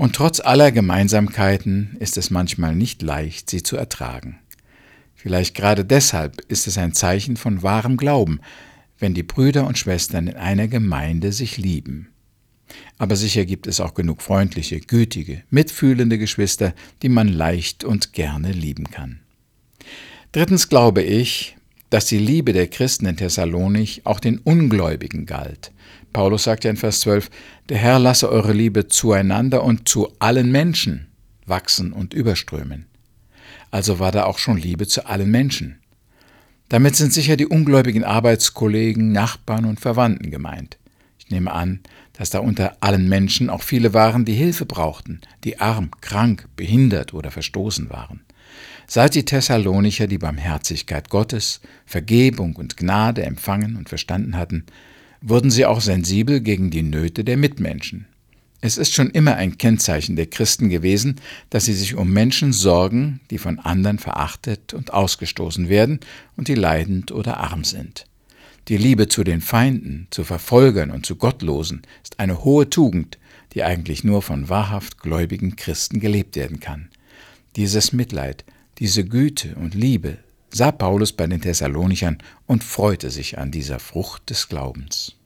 Und 0.00 0.16
trotz 0.16 0.40
aller 0.40 0.72
Gemeinsamkeiten 0.72 1.94
ist 2.00 2.16
es 2.16 2.30
manchmal 2.30 2.74
nicht 2.74 3.02
leicht, 3.02 3.50
sie 3.50 3.62
zu 3.62 3.76
ertragen. 3.76 4.38
Vielleicht 5.14 5.54
gerade 5.54 5.84
deshalb 5.84 6.40
ist 6.48 6.66
es 6.66 6.78
ein 6.78 6.94
Zeichen 6.94 7.36
von 7.36 7.62
wahrem 7.62 7.98
Glauben, 7.98 8.40
wenn 8.98 9.12
die 9.12 9.22
Brüder 9.22 9.66
und 9.66 9.76
Schwestern 9.76 10.26
in 10.26 10.36
einer 10.36 10.68
Gemeinde 10.68 11.32
sich 11.32 11.58
lieben. 11.58 12.08
Aber 12.96 13.14
sicher 13.14 13.44
gibt 13.44 13.66
es 13.66 13.78
auch 13.78 13.92
genug 13.92 14.22
freundliche, 14.22 14.80
gütige, 14.80 15.42
mitfühlende 15.50 16.16
Geschwister, 16.16 16.72
die 17.02 17.10
man 17.10 17.28
leicht 17.28 17.84
und 17.84 18.14
gerne 18.14 18.52
lieben 18.52 18.84
kann. 18.84 19.20
Drittens 20.32 20.70
glaube 20.70 21.02
ich, 21.02 21.58
dass 21.90 22.06
die 22.06 22.18
Liebe 22.18 22.52
der 22.52 22.68
Christen 22.68 23.06
in 23.06 23.16
Thessalonich 23.16 24.06
auch 24.06 24.20
den 24.20 24.38
Ungläubigen 24.38 25.26
galt. 25.26 25.72
Paulus 26.12 26.44
sagt 26.44 26.64
ja 26.64 26.70
in 26.70 26.76
Vers 26.76 27.00
12, 27.00 27.30
der 27.68 27.78
Herr 27.78 27.98
lasse 27.98 28.30
eure 28.30 28.52
Liebe 28.52 28.88
zueinander 28.88 29.62
und 29.62 29.88
zu 29.88 30.12
allen 30.18 30.50
Menschen 30.50 31.08
wachsen 31.46 31.92
und 31.92 32.14
überströmen. 32.14 32.86
Also 33.70 33.98
war 33.98 34.12
da 34.12 34.24
auch 34.24 34.38
schon 34.38 34.56
Liebe 34.56 34.86
zu 34.86 35.06
allen 35.06 35.30
Menschen. 35.30 35.78
Damit 36.68 36.96
sind 36.96 37.12
sicher 37.12 37.36
die 37.36 37.46
ungläubigen 37.46 38.04
Arbeitskollegen, 38.04 39.12
Nachbarn 39.12 39.64
und 39.64 39.80
Verwandten 39.80 40.30
gemeint. 40.30 40.78
Ich 41.18 41.30
nehme 41.30 41.52
an, 41.52 41.80
dass 42.12 42.30
da 42.30 42.38
unter 42.38 42.76
allen 42.80 43.08
Menschen 43.08 43.50
auch 43.50 43.62
viele 43.62 43.94
waren, 43.94 44.24
die 44.24 44.34
Hilfe 44.34 44.66
brauchten, 44.66 45.20
die 45.42 45.58
arm, 45.58 45.90
krank, 46.00 46.46
behindert 46.54 47.14
oder 47.14 47.30
verstoßen 47.30 47.90
waren. 47.90 48.20
Seit 48.92 49.14
die 49.14 49.24
Thessalonicher 49.24 50.08
die 50.08 50.18
Barmherzigkeit 50.18 51.10
Gottes, 51.10 51.60
Vergebung 51.86 52.56
und 52.56 52.76
Gnade 52.76 53.22
empfangen 53.22 53.76
und 53.76 53.88
verstanden 53.88 54.36
hatten, 54.36 54.64
wurden 55.20 55.52
sie 55.52 55.64
auch 55.64 55.80
sensibel 55.80 56.40
gegen 56.40 56.70
die 56.70 56.82
Nöte 56.82 57.22
der 57.22 57.36
Mitmenschen. 57.36 58.06
Es 58.60 58.78
ist 58.78 58.92
schon 58.92 59.10
immer 59.10 59.36
ein 59.36 59.58
Kennzeichen 59.58 60.16
der 60.16 60.26
Christen 60.26 60.70
gewesen, 60.70 61.20
dass 61.50 61.66
sie 61.66 61.72
sich 61.72 61.94
um 61.94 62.12
Menschen 62.12 62.52
sorgen, 62.52 63.20
die 63.30 63.38
von 63.38 63.60
anderen 63.60 64.00
verachtet 64.00 64.74
und 64.74 64.92
ausgestoßen 64.92 65.68
werden 65.68 66.00
und 66.36 66.48
die 66.48 66.56
leidend 66.56 67.12
oder 67.12 67.36
arm 67.36 67.62
sind. 67.62 68.06
Die 68.66 68.76
Liebe 68.76 69.06
zu 69.06 69.22
den 69.22 69.40
Feinden, 69.40 70.08
zu 70.10 70.24
Verfolgern 70.24 70.90
und 70.90 71.06
zu 71.06 71.14
Gottlosen 71.14 71.82
ist 72.02 72.18
eine 72.18 72.42
hohe 72.42 72.68
Tugend, 72.68 73.18
die 73.54 73.62
eigentlich 73.62 74.02
nur 74.02 74.20
von 74.20 74.48
wahrhaft 74.48 74.98
gläubigen 74.98 75.54
Christen 75.54 76.00
gelebt 76.00 76.34
werden 76.34 76.58
kann. 76.58 76.88
Dieses 77.54 77.92
Mitleid 77.92 78.44
diese 78.80 79.04
Güte 79.04 79.54
und 79.56 79.74
Liebe 79.74 80.16
sah 80.50 80.72
Paulus 80.72 81.12
bei 81.12 81.26
den 81.26 81.42
Thessalonichern 81.42 82.16
und 82.46 82.64
freute 82.64 83.10
sich 83.10 83.38
an 83.38 83.50
dieser 83.50 83.78
Frucht 83.78 84.30
des 84.30 84.48
Glaubens. 84.48 85.16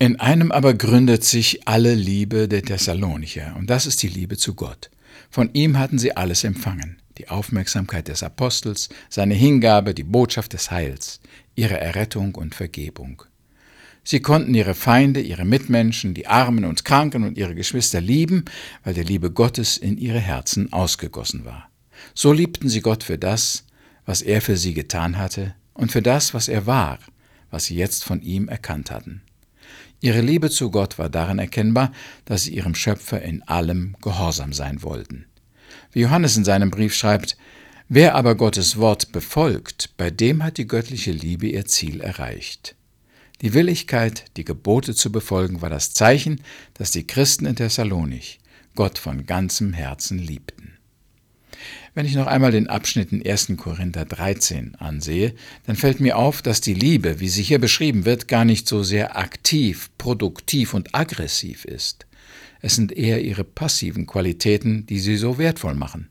In 0.00 0.18
einem 0.20 0.50
aber 0.50 0.74
gründet 0.74 1.24
sich 1.24 1.66
alle 1.66 1.94
Liebe 1.94 2.48
der 2.48 2.62
Thessalonicher, 2.62 3.54
und 3.56 3.70
das 3.70 3.86
ist 3.86 4.02
die 4.02 4.08
Liebe 4.08 4.36
zu 4.36 4.54
Gott. 4.54 4.90
Von 5.30 5.50
ihm 5.52 5.78
hatten 5.78 5.98
sie 5.98 6.16
alles 6.16 6.42
empfangen, 6.42 7.00
die 7.18 7.28
Aufmerksamkeit 7.28 8.08
des 8.08 8.22
Apostels, 8.22 8.88
seine 9.08 9.34
Hingabe, 9.34 9.94
die 9.94 10.04
Botschaft 10.04 10.52
des 10.52 10.70
Heils, 10.70 11.20
ihre 11.54 11.78
Errettung 11.78 12.34
und 12.34 12.54
Vergebung. 12.54 13.22
Sie 14.04 14.20
konnten 14.20 14.54
ihre 14.54 14.74
Feinde, 14.74 15.20
ihre 15.20 15.44
Mitmenschen, 15.44 16.14
die 16.14 16.26
Armen 16.26 16.64
und 16.64 16.84
Kranken 16.84 17.24
und 17.24 17.38
ihre 17.38 17.54
Geschwister 17.54 18.00
lieben, 18.00 18.44
weil 18.82 18.94
die 18.94 19.02
Liebe 19.02 19.30
Gottes 19.30 19.76
in 19.76 19.98
ihre 19.98 20.20
Herzen 20.20 20.72
ausgegossen 20.72 21.44
war. 21.44 21.68
So 22.14 22.32
liebten 22.32 22.68
sie 22.68 22.80
Gott 22.80 23.04
für 23.04 23.18
das, 23.18 23.64
was 24.04 24.22
er 24.22 24.40
für 24.40 24.56
sie 24.56 24.74
getan 24.74 25.18
hatte, 25.18 25.54
und 25.74 25.92
für 25.92 26.02
das, 26.02 26.34
was 26.34 26.48
er 26.48 26.66
war, 26.66 26.98
was 27.50 27.66
sie 27.66 27.76
jetzt 27.76 28.04
von 28.04 28.20
ihm 28.22 28.48
erkannt 28.48 28.90
hatten. 28.90 29.22
Ihre 30.00 30.20
Liebe 30.20 30.50
zu 30.50 30.70
Gott 30.70 30.98
war 30.98 31.08
darin 31.08 31.38
erkennbar, 31.38 31.92
dass 32.24 32.44
sie 32.44 32.54
ihrem 32.54 32.74
Schöpfer 32.74 33.20
in 33.22 33.42
allem 33.42 33.96
gehorsam 34.00 34.52
sein 34.52 34.82
wollten. 34.82 35.26
Wie 35.92 36.00
Johannes 36.00 36.36
in 36.36 36.44
seinem 36.44 36.70
Brief 36.70 36.94
schreibt, 36.94 37.36
Wer 37.90 38.14
aber 38.14 38.34
Gottes 38.34 38.76
Wort 38.76 39.12
befolgt, 39.12 39.96
bei 39.96 40.10
dem 40.10 40.44
hat 40.44 40.58
die 40.58 40.66
göttliche 40.66 41.10
Liebe 41.10 41.46
ihr 41.46 41.64
Ziel 41.64 42.02
erreicht. 42.02 42.76
Die 43.40 43.54
Willigkeit, 43.54 44.24
die 44.36 44.44
Gebote 44.44 44.94
zu 44.94 45.10
befolgen, 45.10 45.62
war 45.62 45.70
das 45.70 45.94
Zeichen, 45.94 46.42
dass 46.74 46.90
die 46.90 47.06
Christen 47.06 47.46
in 47.46 47.56
Thessalonich 47.56 48.40
Gott 48.74 48.98
von 48.98 49.24
ganzem 49.24 49.72
Herzen 49.72 50.18
liebten. 50.18 50.57
Wenn 51.98 52.06
ich 52.06 52.14
noch 52.14 52.28
einmal 52.28 52.52
den 52.52 52.68
Abschnitt 52.68 53.10
in 53.10 53.28
1. 53.28 53.54
Korinther 53.56 54.04
13 54.04 54.76
ansehe, 54.76 55.34
dann 55.66 55.74
fällt 55.74 55.98
mir 55.98 56.16
auf, 56.16 56.42
dass 56.42 56.60
die 56.60 56.74
Liebe, 56.74 57.18
wie 57.18 57.28
sie 57.28 57.42
hier 57.42 57.58
beschrieben 57.58 58.04
wird, 58.04 58.28
gar 58.28 58.44
nicht 58.44 58.68
so 58.68 58.84
sehr 58.84 59.16
aktiv, 59.16 59.90
produktiv 59.98 60.74
und 60.74 60.94
aggressiv 60.94 61.64
ist. 61.64 62.06
Es 62.60 62.76
sind 62.76 62.92
eher 62.92 63.20
ihre 63.24 63.42
passiven 63.42 64.06
Qualitäten, 64.06 64.86
die 64.86 65.00
sie 65.00 65.16
so 65.16 65.38
wertvoll 65.38 65.74
machen. 65.74 66.08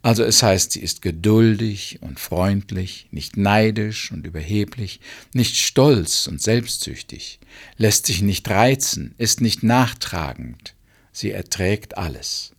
Also 0.00 0.24
es 0.24 0.42
heißt, 0.42 0.72
sie 0.72 0.80
ist 0.80 1.02
geduldig 1.02 1.98
und 2.00 2.18
freundlich, 2.18 3.08
nicht 3.10 3.36
neidisch 3.36 4.10
und 4.10 4.26
überheblich, 4.26 4.98
nicht 5.34 5.58
stolz 5.58 6.26
und 6.26 6.40
selbstsüchtig, 6.40 7.38
lässt 7.76 8.06
sich 8.06 8.22
nicht 8.22 8.48
reizen, 8.48 9.14
ist 9.18 9.42
nicht 9.42 9.62
nachtragend, 9.62 10.74
sie 11.12 11.32
erträgt 11.32 11.98
alles. 11.98 12.54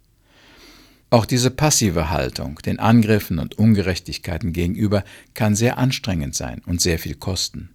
Auch 1.12 1.26
diese 1.26 1.50
passive 1.50 2.12
Haltung 2.12 2.60
den 2.66 2.80
Angriffen 2.80 3.40
und 3.40 3.58
Ungerechtigkeiten 3.58 4.54
gegenüber 4.54 5.04
kann 5.34 5.56
sehr 5.56 5.78
anstrengend 5.80 6.36
sein 6.36 6.62
und 6.66 6.82
sehr 6.82 7.00
viel 7.00 7.16
kosten. 7.16 7.70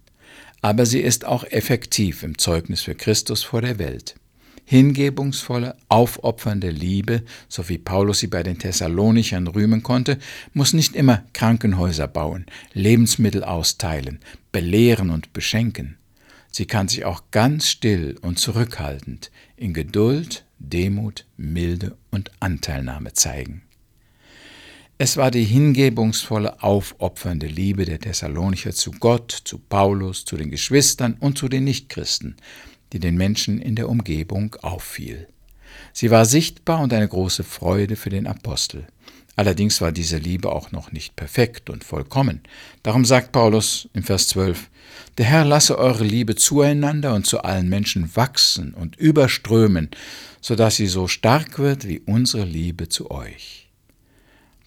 Aber 0.61 0.85
sie 0.85 1.01
ist 1.01 1.25
auch 1.25 1.43
effektiv 1.43 2.23
im 2.23 2.37
Zeugnis 2.37 2.81
für 2.81 2.95
Christus 2.95 3.43
vor 3.43 3.61
der 3.61 3.77
Welt. 3.77 4.15
Hingebungsvolle, 4.63 5.75
aufopfernde 5.89 6.71
Liebe, 6.71 7.23
so 7.47 7.69
wie 7.69 7.77
Paulus 7.77 8.19
sie 8.19 8.27
bei 8.27 8.41
den 8.41 8.57
Thessalonichern 8.57 9.47
rühmen 9.47 9.83
konnte, 9.83 10.17
muss 10.53 10.73
nicht 10.73 10.95
immer 10.95 11.23
Krankenhäuser 11.33 12.07
bauen, 12.07 12.47
Lebensmittel 12.73 13.43
austeilen, 13.43 14.19
belehren 14.51 15.11
und 15.11 15.33
beschenken. 15.33 15.97
Sie 16.49 16.65
kann 16.65 16.87
sich 16.87 17.05
auch 17.05 17.23
ganz 17.29 17.67
still 17.67 18.17
und 18.21 18.39
zurückhaltend 18.39 19.29
in 19.55 19.73
Geduld, 19.73 20.44
Demut, 20.59 21.25
Milde 21.37 21.97
und 22.11 22.31
Anteilnahme 22.39 23.13
zeigen. 23.13 23.63
Es 24.97 25.17
war 25.17 25.29
die 25.29 25.43
hingebungsvolle, 25.43 26.63
aufopfernde 26.63 27.47
Liebe 27.47 27.83
der 27.83 27.99
Thessalonicher 27.99 28.71
zu 28.71 28.91
Gott, 28.91 29.31
zu 29.43 29.57
Paulus, 29.57 30.23
zu 30.23 30.37
den 30.37 30.49
Geschwistern 30.49 31.17
und 31.19 31.37
zu 31.37 31.49
den 31.49 31.65
Nichtchristen, 31.65 32.37
die 32.93 32.99
den 32.99 33.17
Menschen 33.17 33.59
in 33.59 33.75
der 33.75 33.89
Umgebung 33.89 34.55
auffiel. 34.61 35.27
Sie 35.91 36.11
war 36.11 36.25
sichtbar 36.25 36.79
und 36.79 36.93
eine 36.93 37.09
große 37.09 37.43
Freude 37.43 37.97
für 37.97 38.09
den 38.09 38.25
Apostel. 38.25 38.87
Allerdings 39.35 39.81
war 39.81 39.91
diese 39.91 40.17
Liebe 40.17 40.51
auch 40.51 40.71
noch 40.71 40.91
nicht 40.91 41.15
perfekt 41.15 41.69
und 41.69 41.83
vollkommen. 41.83 42.41
Darum 42.83 43.03
sagt 43.03 43.31
Paulus 43.31 43.89
im 43.93 44.03
Vers 44.03 44.29
12, 44.29 44.69
Der 45.17 45.25
Herr 45.25 45.45
lasse 45.45 45.77
eure 45.77 46.05
Liebe 46.05 46.35
zueinander 46.35 47.13
und 47.13 47.27
zu 47.27 47.41
allen 47.41 47.67
Menschen 47.67 48.15
wachsen 48.15 48.73
und 48.73 48.95
überströmen, 48.95 49.89
so 50.39 50.55
dass 50.55 50.77
sie 50.77 50.87
so 50.87 51.07
stark 51.07 51.59
wird 51.59 51.87
wie 51.87 51.99
unsere 51.99 52.45
Liebe 52.45 52.87
zu 52.87 53.11
euch. 53.11 53.63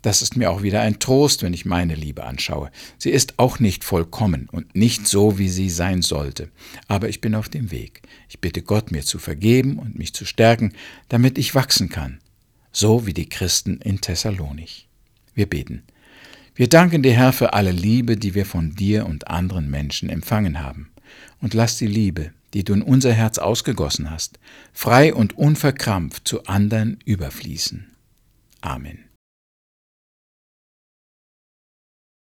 Das 0.03 0.23
ist 0.23 0.37
mir 0.37 0.51
auch 0.51 0.63
wieder 0.63 0.81
ein 0.83 1.01
Trost, 1.01 1.43
wenn 1.43 1.53
ich 1.53 1.65
meine 1.65 1.95
Liebe 1.97 2.25
anschaue. 2.25 2.71
Sie 2.99 3.11
ist 3.11 3.39
auch 3.39 3.59
nicht 3.59 3.83
vollkommen 3.83 4.49
und 4.53 4.77
nicht 4.77 5.09
so, 5.09 5.39
wie 5.39 5.49
sie 5.49 5.71
sein 5.71 6.03
sollte. 6.03 6.51
Aber 6.87 7.09
ich 7.09 7.21
bin 7.21 7.35
auf 7.35 7.49
dem 7.49 7.73
Weg. 7.73 8.03
Ich 8.29 8.39
bitte 8.39 8.63
Gott, 8.63 8.93
mir 8.93 9.03
zu 9.03 9.19
vergeben 9.19 9.79
und 9.79 9.99
mich 9.99 10.15
zu 10.15 10.25
stärken, 10.25 10.75
damit 11.09 11.37
ich 11.37 11.55
wachsen 11.57 11.89
kann 11.89 12.21
so 12.73 13.07
wie 13.07 13.15
die 13.15 13.29
Christen 13.29 13.81
in 13.81 14.01
Thessalonich. 14.01 14.89
Wir 15.35 15.47
beten. 15.47 15.85
Wir 16.55 16.69
danken 16.69 17.03
dir, 17.03 17.13
Herr, 17.13 17.33
für 17.33 17.53
alle 17.53 17.71
Liebe, 17.71 18.17
die 18.17 18.35
wir 18.35 18.45
von 18.45 18.75
dir 18.75 19.07
und 19.07 19.29
anderen 19.29 19.71
Menschen 19.71 20.09
empfangen 20.09 20.61
haben. 20.61 20.91
Und 21.41 21.55
lass 21.55 21.79
die 21.79 21.87
Liebe, 21.87 22.33
die 22.55 22.65
du 22.65 22.73
in 22.73 22.83
unser 22.83 23.13
Herz 23.13 23.39
ausgegossen 23.39 24.11
hast, 24.11 24.39
frei 24.73 25.15
und 25.15 25.39
unverkrampft 25.39 26.27
zu 26.27 26.45
anderen 26.45 26.99
überfließen. 27.05 27.87
Amen. 28.61 29.08